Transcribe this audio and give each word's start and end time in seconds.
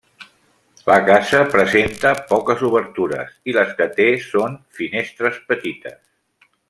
La 0.85 0.95
casa 1.09 1.41
presenta 1.55 2.13
poques 2.31 2.63
obertures, 2.69 3.37
i 3.53 3.55
les 3.59 3.77
que 3.83 3.87
té 4.01 4.09
són 4.33 4.57
finestres 4.79 5.39
petites. 5.53 6.01